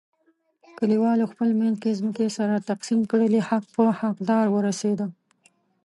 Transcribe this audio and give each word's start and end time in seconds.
کلیوالو 0.77 1.29
خپل 1.31 1.49
منځ 1.59 1.75
کې 1.83 1.97
ځمکې 1.99 2.27
سره 2.37 2.65
تقسیم 2.69 2.99
کړلې، 3.11 3.39
حق 3.49 3.63
په 3.75 3.83
حق 3.99 4.15
دار 4.29 4.45
ورسیدا. 4.55 5.07